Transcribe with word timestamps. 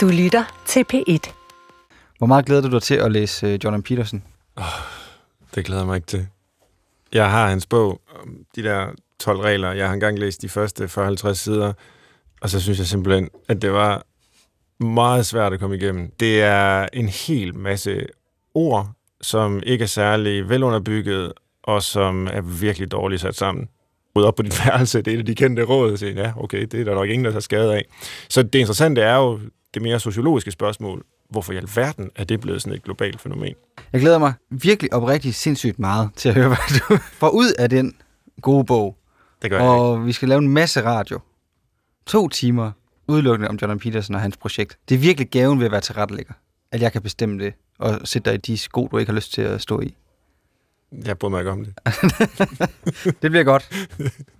Du 0.00 0.08
lytter 0.08 0.62
til 0.66 0.84
P1. 0.92 1.32
Hvor 2.18 2.26
meget 2.26 2.46
glæder 2.46 2.62
du 2.62 2.70
dig 2.70 2.82
til 2.82 2.94
at 2.94 3.12
læse 3.12 3.46
øh, 3.46 3.58
Jordan 3.64 3.82
Peterson? 3.82 4.22
Det 5.54 5.64
glæder 5.64 5.80
jeg 5.80 5.86
mig 5.86 5.96
ikke 5.96 6.06
til. 6.06 6.26
Jeg 7.12 7.30
har 7.30 7.48
hans 7.48 7.66
bog, 7.66 8.00
om 8.22 8.36
de 8.56 8.62
der 8.62 8.86
12 9.18 9.40
regler. 9.40 9.72
Jeg 9.72 9.86
har 9.86 9.94
engang 9.94 10.18
læst 10.18 10.42
de 10.42 10.48
første 10.48 10.84
40-50 10.84 11.32
sider, 11.34 11.72
og 12.40 12.50
så 12.50 12.60
synes 12.60 12.78
jeg 12.78 12.86
simpelthen, 12.86 13.28
at 13.48 13.62
det 13.62 13.72
var 13.72 14.02
meget 14.84 15.26
svært 15.26 15.52
at 15.52 15.60
komme 15.60 15.76
igennem. 15.76 16.10
Det 16.20 16.42
er 16.42 16.88
en 16.92 17.08
hel 17.08 17.56
masse 17.56 18.06
ord, 18.54 18.90
som 19.20 19.62
ikke 19.66 19.82
er 19.82 19.86
særlig 19.86 20.48
velunderbygget, 20.48 21.32
og 21.62 21.82
som 21.82 22.26
er 22.26 22.40
virkelig 22.40 22.92
dårligt 22.92 23.20
sat 23.20 23.34
sammen. 23.34 23.68
Ryd 24.16 24.24
op 24.24 24.34
på 24.34 24.42
dit 24.42 24.60
værelse, 24.66 25.02
det 25.02 25.10
er 25.10 25.14
et 25.14 25.18
af 25.20 25.26
de 25.26 25.34
kendte 25.34 25.62
råd, 25.62 25.96
så 25.96 26.06
ja, 26.06 26.32
okay, 26.36 26.62
det 26.62 26.80
er 26.80 26.84
der 26.84 26.94
nok 26.94 27.08
ingen, 27.08 27.24
der 27.24 27.30
tager 27.30 27.40
skade 27.40 27.74
af. 27.74 27.84
Så 28.28 28.42
det 28.42 28.58
interessante 28.58 29.00
er 29.00 29.16
jo 29.16 29.40
det 29.74 29.82
mere 29.82 30.00
sociologiske 30.00 30.50
spørgsmål. 30.50 31.04
Hvorfor 31.30 31.52
i 31.52 31.56
alverden 31.56 32.10
er 32.16 32.24
det 32.24 32.40
blevet 32.40 32.62
sådan 32.62 32.76
et 32.76 32.82
globalt 32.82 33.20
fænomen? 33.20 33.54
Jeg 33.92 34.00
glæder 34.00 34.18
mig 34.18 34.32
virkelig 34.50 34.92
oprigtigt 34.92 35.36
sindssygt 35.36 35.78
meget 35.78 36.10
til 36.16 36.28
at 36.28 36.34
høre, 36.34 36.48
hvad 36.48 36.56
du 36.88 36.96
får 37.12 37.28
ud 37.28 37.52
af 37.58 37.70
den 37.70 37.96
gode 38.42 38.64
bog. 38.64 38.96
Det 39.42 39.50
gør 39.50 39.58
jeg. 39.58 39.68
Og 39.68 40.06
vi 40.06 40.12
skal 40.12 40.28
lave 40.28 40.38
en 40.38 40.48
masse 40.48 40.84
radio. 40.84 41.20
To 42.06 42.28
timer 42.28 42.70
udelukkende 43.08 43.48
om 43.48 43.56
Jordan 43.62 43.78
Peterson 43.78 44.14
og 44.14 44.20
hans 44.20 44.36
projekt. 44.36 44.78
Det 44.88 44.94
er 44.94 44.98
virkelig 44.98 45.30
gaven 45.30 45.58
ved 45.58 45.66
at 45.66 45.72
være 45.72 45.80
tilrettelægger. 45.80 46.32
At 46.72 46.82
jeg 46.82 46.92
kan 46.92 47.02
bestemme 47.02 47.44
det 47.44 47.54
og 47.78 48.00
sætte 48.04 48.30
dig 48.30 48.34
i 48.34 48.52
de 48.52 48.58
sko, 48.58 48.88
du 48.92 48.98
ikke 48.98 49.10
har 49.10 49.16
lyst 49.16 49.32
til 49.32 49.42
at 49.42 49.60
stå 49.60 49.80
i. 49.80 49.96
Jeg 51.04 51.18
bryder 51.18 51.30
mig 51.30 51.40
ikke 51.40 51.50
om 51.50 51.64
det. 51.64 51.74
Det 53.22 53.30
bliver 53.30 53.44
godt. 53.44 53.70